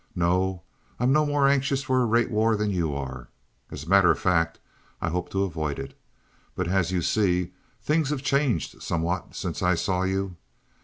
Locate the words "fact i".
4.17-5.09